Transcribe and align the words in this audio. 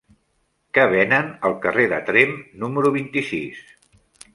Què 0.77 0.85
venen 0.93 1.29
al 1.51 1.55
carrer 1.67 1.87
de 1.95 2.03
Tremp 2.11 2.37
número 2.67 2.97
vint-i-sis? 3.01 3.67